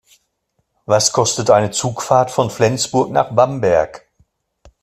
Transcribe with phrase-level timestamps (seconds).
[0.87, 4.07] Was kostet eine Zugfahrt von Flensburg nach Bamberg?